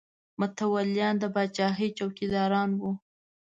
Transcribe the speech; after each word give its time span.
متولیان 0.39 1.15
د 1.21 1.23
پاچاهۍ 1.33 1.89
څوکیداران 1.97 2.69
وو. 2.79 2.91